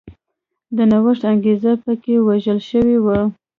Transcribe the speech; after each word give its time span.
د 0.75 0.77
نوښت 0.91 1.23
انګېزه 1.31 1.71
په 1.83 1.91
کې 2.01 2.15
وژل 2.27 2.59
شوې 2.69 2.97
وه. 3.05 3.19